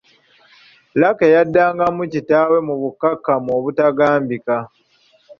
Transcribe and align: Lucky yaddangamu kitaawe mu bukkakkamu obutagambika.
Lucky 0.99 1.27
yaddangamu 1.35 2.03
kitaawe 2.13 2.57
mu 2.67 2.75
bukkakkamu 2.81 3.49
obutagambika. 3.57 4.55